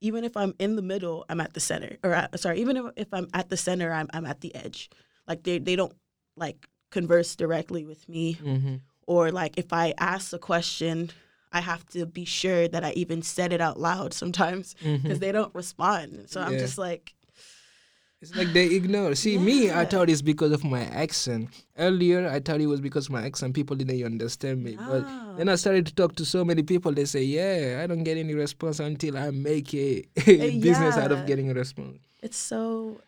[0.00, 1.96] even if I'm in the middle, I'm at the center.
[2.04, 4.90] Or uh, sorry, even if, if I'm at the center, I'm I'm at the edge.
[5.26, 5.94] Like they they don't
[6.36, 8.34] like converse directly with me.
[8.34, 8.74] Mm-hmm.
[9.06, 11.10] Or like if I ask a question,
[11.52, 15.02] I have to be sure that I even said it out loud sometimes mm-hmm.
[15.02, 16.24] because they don't respond.
[16.26, 17.14] So I'm just like,
[18.20, 19.14] It's like they ignore.
[19.24, 21.50] See, me, I thought it's because of my accent.
[21.78, 23.54] Earlier, I thought it was because of my accent.
[23.54, 24.76] People didn't understand me.
[24.76, 25.34] But ah.
[25.36, 26.92] then I started to talk to so many people.
[26.92, 30.22] They say, "Yeah, I don't get any response until I make a uh,
[30.68, 33.00] business out of getting a response." it's so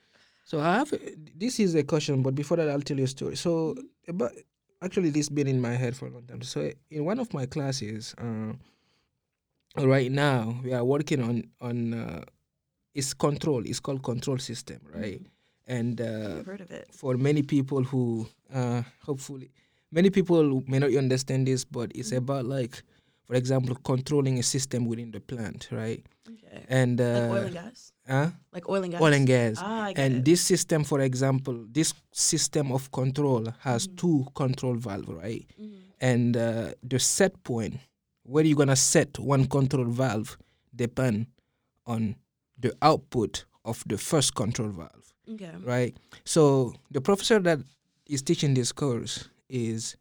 [0.44, 0.92] So I have
[1.34, 3.34] this is a question, but before that, I'll tell you a story.
[3.34, 3.74] So,
[4.06, 4.32] about
[4.86, 6.42] actually, this been in my head for a long time.
[6.42, 6.58] So,
[6.90, 8.52] in one of my classes, uh,
[9.94, 12.22] right now we are working on on uh,
[12.94, 13.62] it's control.
[13.70, 15.20] It's called control system, right?
[15.66, 16.86] And uh, heard of it.
[17.00, 19.50] for many people who uh, hopefully
[19.90, 22.82] many people may not understand this, but it's about like
[23.26, 26.00] for example, controlling a system within the plant, right?
[26.30, 26.62] Okay.
[26.68, 27.78] And Like uh, oil and gas.
[28.06, 28.28] huh?
[28.54, 29.02] Like oil and gas.
[29.02, 29.56] oil and gas.
[29.58, 33.96] Ah, And this system, for example, this system of control has Mhm.
[33.96, 35.46] two control valve, right?
[35.58, 35.72] Mhm.
[36.00, 37.80] And uh, the set point
[38.24, 40.36] where you're gonna set one control valve
[40.74, 41.26] depend
[41.86, 42.16] on
[42.60, 45.52] the output of the first control valve, Okay.
[45.64, 45.96] right?
[46.24, 47.60] So the professor that
[48.06, 49.96] is teaching this course is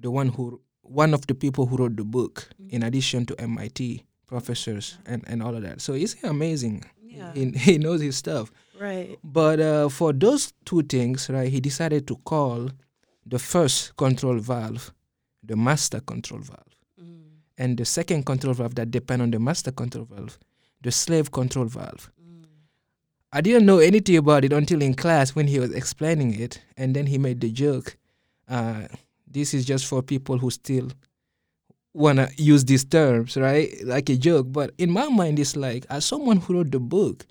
[0.00, 2.86] the one who one of the people who wrote the book, in Mhm.
[2.86, 5.80] addition to MIT professors and, and all of that.
[5.82, 6.82] So it's amazing.
[7.16, 7.32] Yeah.
[7.34, 8.50] He, he knows his stuff.
[8.78, 9.18] Right.
[9.24, 12.70] But uh, for those two things, right, he decided to call
[13.26, 14.92] the first control valve
[15.42, 17.20] the master control valve, Mm.
[17.56, 20.38] and the second control valve that depend on the master control valve,
[20.82, 22.10] the slave control valve.
[22.20, 22.44] Mm.
[23.32, 26.94] I didn't know anything about it until in class when he was explaining it, and
[26.94, 27.96] then he made the joke.
[28.48, 28.88] Uh,
[29.26, 30.90] this is just for people who still
[31.94, 33.74] wanna use these terms, right?
[33.84, 34.46] Like a joke.
[34.50, 37.26] But in my mind, it's like, as someone who wrote the book,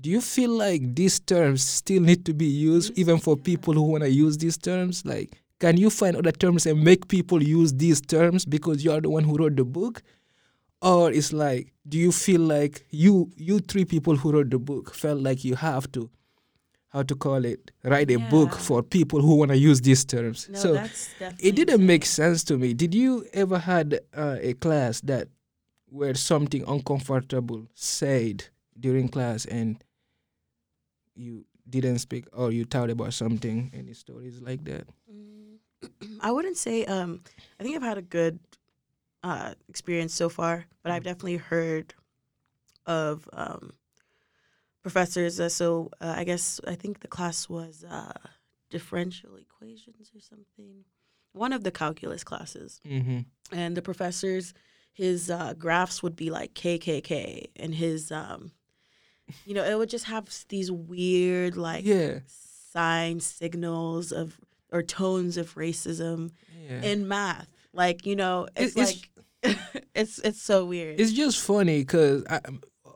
[0.00, 3.82] do you feel like these terms still need to be used even for people who
[3.82, 5.04] wanna use these terms?
[5.04, 9.00] Like, can you find other terms and make people use these terms because you are
[9.00, 10.02] the one who wrote the book?
[10.82, 14.94] Or it's like, do you feel like you you three people who wrote the book
[14.94, 16.10] felt like you have to,
[16.94, 20.48] how to call it, write a book for people who want to use these terms?
[20.48, 20.80] No, so
[21.40, 22.72] it didn't make sense to me.
[22.72, 25.26] Did you ever had uh, a class that
[25.86, 28.44] where something uncomfortable said
[28.78, 29.82] during class and
[31.16, 33.72] you didn't speak or you thought about something?
[33.74, 34.86] Any stories like that?
[35.12, 36.84] Mm, I wouldn't say.
[36.84, 37.22] Um,
[37.58, 38.38] I think I've had a good
[39.24, 41.92] uh, experience so far, but I've definitely heard
[42.86, 43.72] of um,
[44.84, 45.40] professors.
[45.40, 48.12] Uh, so uh, I guess I think the class was uh,
[48.70, 50.84] differential equations or something.
[51.32, 53.20] One of the calculus classes, Mm-hmm.
[53.60, 54.54] and the professors,
[54.92, 58.52] his uh, graphs would be like KKK, and his, um,
[59.44, 62.20] you know, it would just have these weird like Yeah.
[62.72, 64.38] signs, signals of
[64.72, 66.30] or tones of racism
[66.68, 66.82] Yeah.
[66.82, 67.48] in math.
[67.72, 69.10] Like you know, it's, it's- like
[69.94, 71.00] it's it's so weird.
[71.00, 72.22] It's just funny because,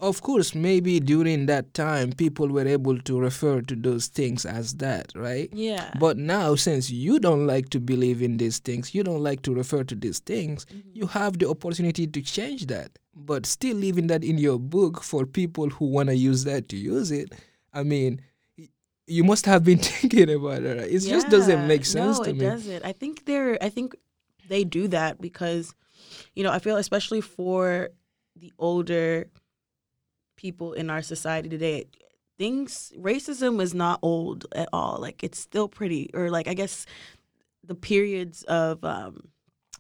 [0.00, 4.74] of course, maybe during that time people were able to refer to those things as
[4.76, 5.48] that, right?
[5.52, 9.42] yeah, But now, since you don't like to believe in these things, you don't like
[9.42, 10.82] to refer to these things, Mhm.
[10.94, 12.90] you have the opportunity to change that.
[13.14, 16.76] But still leaving that in your book for people who want to use that to
[16.76, 17.32] use it,
[17.72, 18.20] I mean,
[19.06, 20.78] you must have been thinking about it.
[20.78, 20.90] Right?
[20.92, 22.44] It just doesn't make sense no, to it me.
[22.44, 22.84] doesn't.
[22.84, 23.58] I think they're.
[23.61, 23.96] I think
[24.48, 25.74] they do that because,
[26.37, 27.88] you know, I feel especially for
[28.37, 29.28] the older
[30.38, 31.85] people in our society today,
[32.38, 34.96] things racism is not old at all.
[35.01, 36.87] Like it's still pretty, or like I guess
[37.62, 39.29] the periods of um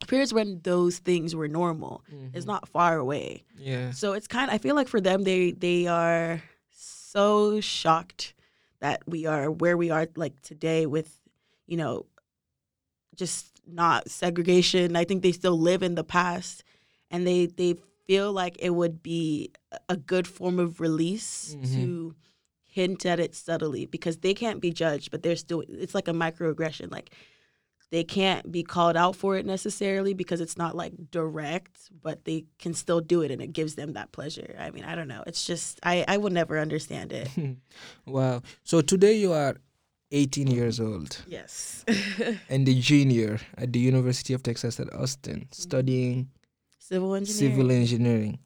[0.06, 2.02] periods when those things were normal
[2.34, 2.48] is Mhm.
[2.52, 3.44] not far away.
[3.56, 3.92] Yeah.
[3.92, 4.50] So it's kind.
[4.50, 8.34] I feel like for them, they they are so shocked
[8.80, 11.10] that we are where we are like today with,
[11.66, 12.06] you know,
[13.16, 14.96] just not segregation.
[14.96, 16.64] I think they still live in the past,
[17.10, 17.74] and they they
[18.08, 19.50] feel like it would be
[19.88, 21.74] a- good form of release Mhm.
[21.74, 22.14] to
[22.64, 25.62] hint at it subtly because they can't be judged, but they're still.
[25.68, 27.10] It's like a microaggression, like.
[27.90, 32.44] They can't be called out for it necessarily because it's not like direct, but they
[32.58, 34.54] can still do it and it gives them that pleasure.
[34.60, 35.22] I mean, I don't know.
[35.26, 37.28] It's just, I, I will never understand it.
[38.06, 38.42] wow.
[38.62, 39.56] So today you are
[40.12, 41.82] 18 years old Yes.
[42.50, 46.28] and a junior at the University of Texas at Austin, studying
[46.88, 47.52] Civil engineering.
[47.54, 48.38] civil engineering.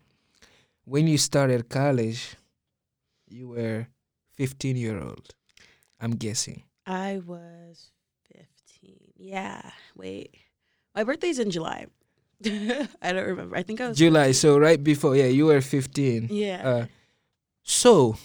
[0.85, 2.35] When you started college,
[3.29, 3.87] you were
[4.35, 5.35] 15 year old.
[6.01, 6.65] I'm guessing.
[6.85, 7.91] I was
[8.35, 8.97] 15.
[9.17, 9.63] Yeah.
[9.97, 10.35] Wait.
[10.95, 11.87] My birthday's in July.
[12.45, 13.57] I don't remember.
[13.57, 13.97] I think I was.
[13.97, 14.33] July.
[14.33, 16.27] So right before, yeah, you were 15.
[16.33, 16.61] Yeah.
[16.69, 16.87] Uh,
[17.63, 18.17] so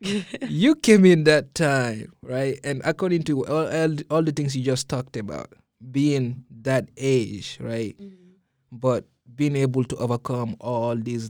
[0.48, 2.60] you came in that time, right?
[2.62, 5.54] And according to all, all, all the things you just talked about,
[5.90, 7.96] being that age, right?
[7.98, 8.36] Mhm.
[8.70, 11.28] But being able to overcome all these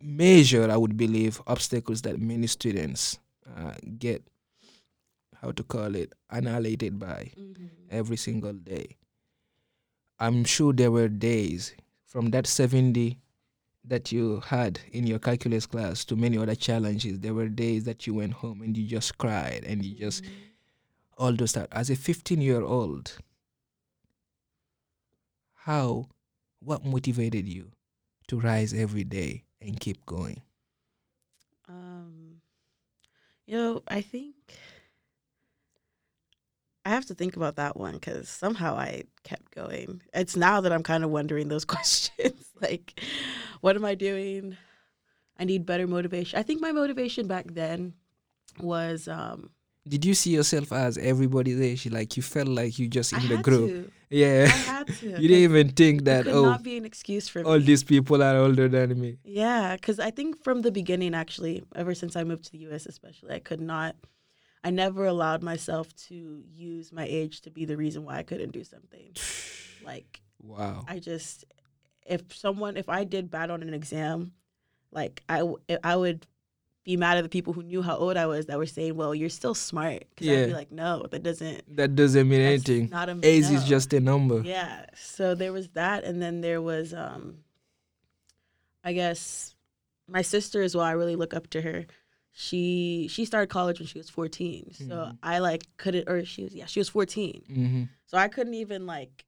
[0.00, 3.18] major, I would believe, obstacles that many students
[3.56, 4.22] uh, get,
[5.40, 7.68] how to call it, annihilated by Mhm.
[7.90, 8.96] every single day.
[10.18, 13.18] I'm sure there were days from that 70
[13.84, 17.20] that you had in your calculus class to many other challenges.
[17.20, 20.28] There were days that you went home and you just cried and you just Mhm.
[21.16, 21.66] all those stuff.
[21.72, 23.18] As a 15 year old,
[25.54, 26.08] how,
[26.60, 27.72] what motivated you
[28.28, 30.42] to rise every day and keep going?
[31.68, 32.40] Um,
[33.46, 34.34] you know, I think
[36.84, 40.02] I have to think about that one because somehow I kept going.
[40.14, 42.46] It's now that I'm kind of wondering those questions.
[42.60, 43.00] like,
[43.60, 44.56] what am I doing?
[45.38, 46.38] I need better motivation.
[46.38, 47.94] I think my motivation back then
[48.58, 49.50] was um,
[49.88, 51.90] Did you see yourself as everybody's age?
[51.90, 53.68] Like you felt like you just I in the had group.
[53.70, 53.92] to.
[54.10, 54.44] Yeah.
[54.46, 55.06] I had to.
[55.22, 57.64] you didn't even think It that could oh not be an excuse for all me.
[57.64, 59.18] these people are older than me.
[59.24, 62.86] Yeah, because I think from the beginning, actually, ever since I moved to the U.S.,
[62.86, 63.94] especially, I could not.
[64.62, 68.52] I never allowed myself to use my age to be the reason why I couldn't
[68.52, 69.12] do something.
[69.82, 70.84] Like Wow.
[70.86, 71.46] I just,
[72.06, 74.32] if someone, if I did bad on an exam,
[74.92, 75.42] like I,
[75.82, 76.26] I would
[76.90, 79.14] be mad at the people who knew how old I was that were saying, "Well,
[79.14, 81.76] you're still smart." Because I'd be like, "No, that doesn't.
[81.76, 82.88] That doesn't mean anything.
[82.90, 84.38] Not a Age no." is just a number.
[84.44, 84.86] Yeah.
[84.96, 87.22] So there was that, and then there was, um,
[88.82, 89.54] I guess,
[90.08, 90.84] my sister as well.
[90.84, 91.86] I really look up to her.
[92.32, 94.72] She she started college when she was 14.
[94.74, 95.18] So Mhm.
[95.22, 97.42] I like couldn't, or she was yeah she was 14.
[97.46, 99.24] hmm So I couldn't even like,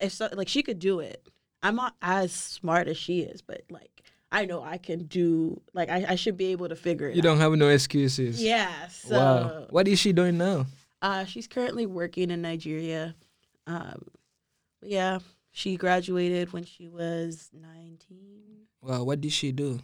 [0.00, 1.28] if so, like she could do it.
[1.62, 3.93] I'm not as smart as she is, but like
[4.34, 5.60] I know I can do.
[5.72, 7.14] Like I, I should be able to figure it.
[7.16, 8.42] You don't have no excuses.
[8.42, 8.88] Yeah.
[8.88, 9.66] So wow.
[9.70, 10.66] What is she doing now?
[11.02, 13.14] uh, she's currently working in Nigeria.
[13.66, 14.02] Um,
[14.82, 15.18] yeah,
[15.52, 18.66] she graduated when she was 19.
[18.82, 19.04] Wow.
[19.04, 19.80] What did she do?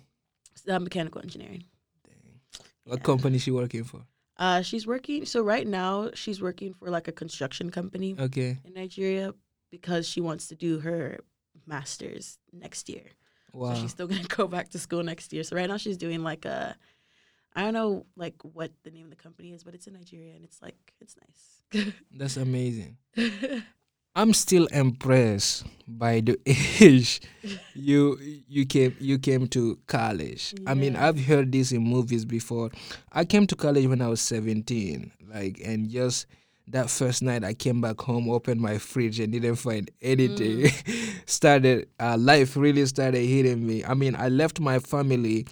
[0.68, 1.64] Uh, mechanical engineering.
[2.84, 3.04] What Yeah.
[3.04, 4.02] company she working for?
[4.36, 5.26] Uh, she's working.
[5.26, 8.58] So right now, she's working for like a construction company Okay.
[8.64, 9.32] in Nigeria
[9.70, 11.20] because she wants to do her
[11.66, 13.04] master's next year.
[13.52, 13.74] Wow.
[13.74, 15.42] So she's still gonna go back to school next year.
[15.42, 16.76] So right now she's doing like a,
[17.54, 20.34] I don't know like what the name of the company is, but it's in Nigeria
[20.34, 21.92] and it's like it's nice.
[22.16, 22.96] That's amazing.
[24.16, 26.38] I'm still impressed by the
[26.80, 27.20] age
[27.74, 30.54] you you came you came to college.
[30.66, 32.70] I mean, I've heard this in movies before.
[33.12, 36.26] I came to college when I was 17, like, and just
[36.72, 40.70] that first night I came back home, opened my fridge, and didn't find anything.
[41.26, 43.84] started uh, life really started hitting me.
[43.84, 45.46] I mean, I left my family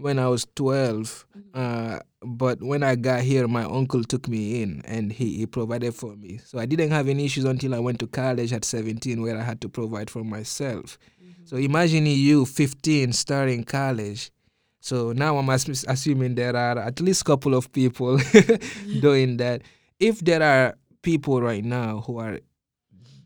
[0.00, 1.26] when I was 12.
[1.54, 5.94] Uh, but when I got here, my uncle took me in and he, he provided
[5.94, 6.38] for me.
[6.44, 9.42] So I didn't have any issues until I went to college at 17, where I
[9.42, 10.98] had to provide for myself.
[11.44, 14.30] So imagine you, 15, starting college.
[14.80, 18.18] So now I'm assuming there are at least a couple of people
[19.00, 19.62] doing that.
[20.00, 22.40] If there are people right now who are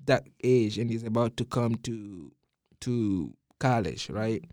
[0.06, 2.32] that age and is about to come to
[2.80, 4.44] to college, right?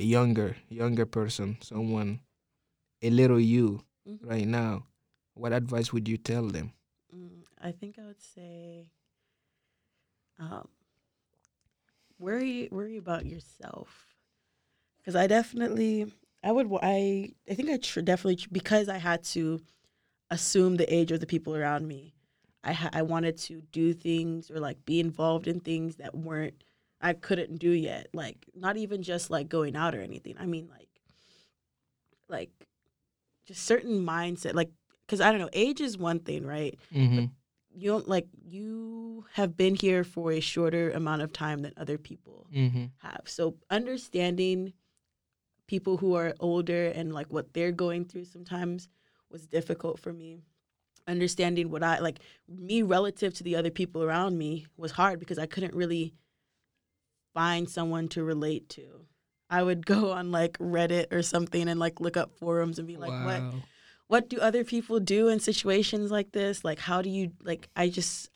[0.00, 2.20] A younger younger person, someone,
[3.02, 4.18] a little you, Mhm.
[4.22, 4.86] right now,
[5.34, 6.72] what advice would you tell them?
[7.14, 8.90] Mm, I think I would say,
[10.38, 10.68] um,
[12.18, 14.16] worry worry about yourself,
[14.98, 19.22] because I definitely I would I I think I tr- definitely tr- because I had
[19.34, 19.60] to
[20.30, 22.14] assume the age of the people around me.
[22.62, 26.62] I ha- I wanted to do things or like be involved in things that weren't
[27.00, 28.08] I couldn't do yet.
[28.14, 30.36] Like not even just like going out or anything.
[30.38, 30.88] I mean like
[32.28, 32.50] like
[33.46, 34.70] just certain mindset like
[35.06, 37.26] because I don't know age is one thing right Mm-hmm.
[37.76, 41.98] you don't like you have been here for a shorter amount of time than other
[41.98, 42.84] people Mm-hmm.
[42.98, 44.72] have so understanding
[45.66, 48.88] people who are older and like what they're going through sometimes
[49.34, 50.38] was difficult for me
[51.06, 55.38] understanding what i like me relative to the other people around me was hard because
[55.38, 56.14] i couldn't really
[57.34, 59.04] find someone to relate to
[59.50, 62.96] i would go on like reddit or something and like look up forums and be
[62.96, 63.42] like what
[64.08, 66.64] what do other people do in situations like this?
[66.64, 67.68] Like, how do you like?
[67.74, 68.30] I just,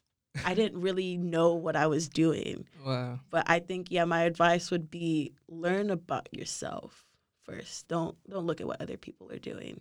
[0.45, 2.67] I didn't really know what I was doing.
[2.85, 3.21] Wow.
[3.31, 7.07] But I think, yeah, my advice would be learn about yourself
[7.45, 7.89] first.
[7.89, 9.81] Don't don't look at what other people are doing.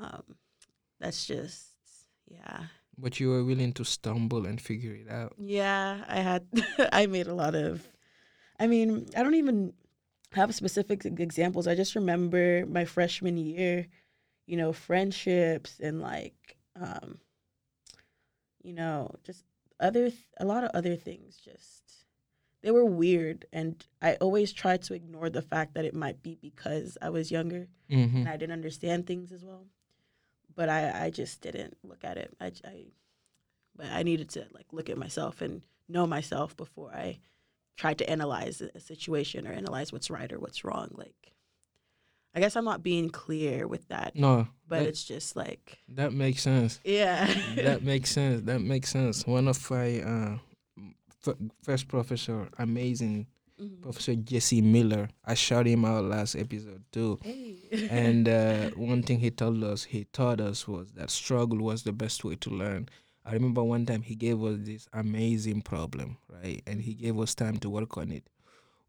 [0.00, 0.22] Um,
[1.00, 1.68] that's just,
[2.28, 2.64] yeah,
[2.98, 5.34] But you were willing to stumble and figure it out.
[5.38, 6.04] yeah.
[6.08, 6.46] I had,
[6.92, 7.86] I made a lot of.
[8.58, 9.72] I mean, I don't even
[10.32, 11.66] have specific examples.
[11.66, 13.86] I just remember my freshman year,
[14.46, 17.18] you know, friendships and like, um,
[18.62, 19.44] you know, just
[19.80, 21.82] other, th- a lot of other things just,
[22.62, 23.44] they were weird.
[23.52, 27.30] And I always tried to ignore the fact that it might be because I was
[27.30, 28.16] younger Mm-hmm.
[28.18, 29.66] and I didn't understand things as well.
[30.56, 32.34] But I, I just didn't look at it.
[32.40, 32.84] I, I,
[33.76, 37.18] but I needed to like look at myself and know myself before I
[37.76, 40.90] tried to analyze a situation or analyze what's right or what's wrong.
[40.92, 41.32] Like,
[42.34, 46.12] I guess I'm not being clear with that, No, but that, it's just like, that
[46.12, 46.80] makes sense.
[46.84, 47.26] yeah.
[47.56, 48.42] that makes sense.
[48.42, 49.26] That makes sense.
[49.26, 50.38] One of my uh,
[51.26, 53.26] f- first professor, amazing
[53.60, 53.82] Mhm.
[53.82, 55.08] Professor Jesse Miller.
[55.24, 57.18] I shouted him out last episode too.
[57.22, 57.56] Hey.
[57.90, 61.92] and uh, one thing he told us, he taught us was that struggle was the
[61.92, 62.88] best way to learn.
[63.24, 66.62] I remember one time he gave us this amazing problem, right?
[66.66, 68.28] And he gave us time to work on it.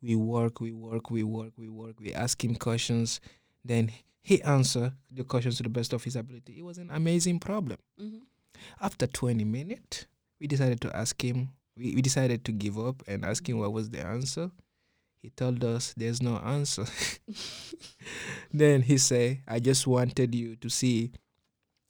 [0.01, 1.99] We work, we work, we work, we work.
[1.99, 3.21] We ask him questions,
[3.63, 3.91] then
[4.21, 6.55] he answered the questions to the best of his ability.
[6.57, 7.77] It was an amazing problem.
[8.01, 8.17] Mm-hmm.
[8.81, 10.05] After 20 minutes,
[10.39, 11.49] we decided to ask him.
[11.77, 14.51] We, we decided to give up and ask him what was the answer.
[15.21, 16.85] He told us there's no answer.
[18.53, 21.11] then he said, I just wanted you to see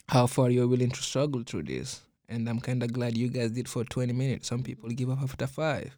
[0.07, 2.01] how far you're willing to struggle through this.
[2.29, 4.47] And I'm kind of glad you guys did for 20 minutes.
[4.47, 5.97] Some people give up after five.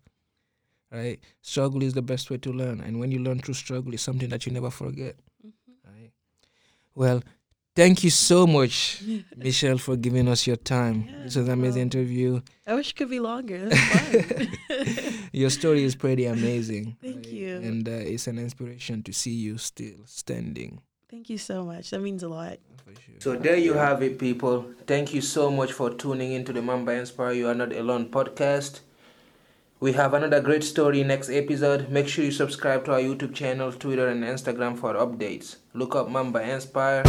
[0.92, 1.20] Right?
[1.42, 2.82] Struggle is the best way to learn.
[2.82, 5.16] And when you learn through struggle, it's something that you never forget.
[5.46, 5.94] Mm-hmm.
[5.94, 6.12] Right?
[6.96, 7.22] Well,
[7.78, 9.04] thank you so much,
[9.38, 11.06] Michelle, for giving us your time.
[11.08, 12.42] Yeah, this was an amazing well- interview.
[12.66, 13.70] I wish it could be longer.
[15.32, 16.98] Your story is pretty amazing.
[17.02, 17.56] Thank you.
[17.58, 20.82] And uh, it's an inspiration to see you still standing.
[21.10, 21.92] Thank you so much.
[21.92, 22.58] That means a lot.
[22.84, 23.16] For sure.
[23.20, 24.66] So there you have it, people.
[24.88, 28.82] Thank you so much for tuning into the Mamba Inspire You Are Not Alone podcast.
[29.80, 31.90] We have another great story next episode.
[31.90, 35.58] Make sure you subscribe to our YouTube channel, Twitter, and Instagram for updates.
[35.76, 37.04] Look up Mamba Inspire.